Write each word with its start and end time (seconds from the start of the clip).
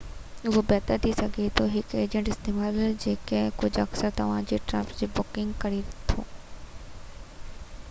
اهو 0.49 0.61
بهتر 0.69 1.01
ٿي 1.03 1.11
سگهي 1.17 1.49
ٿو 1.59 1.65
ته 1.67 1.69
هڪ 1.73 1.99
ايجنٽ 2.03 2.31
استعمال 2.31 2.79
ڪجي 2.79 3.13
جيڪو 3.33 3.71
اڪثر 3.85 4.17
توهان 4.23 4.49
جي 4.53 4.61
ٽرپس 4.73 4.99
جي 5.03 5.11
بڪنگ 5.21 5.55
ڪري 5.65 5.83
ٿو 6.13 6.27